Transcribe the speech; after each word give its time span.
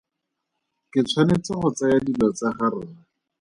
Ke 0.91 0.99
tshwanetse 1.05 1.51
go 1.59 1.69
tsaya 1.77 1.97
dilo 2.05 2.27
tsa 2.37 2.47
ga 2.57 2.67
rre. 2.73 2.85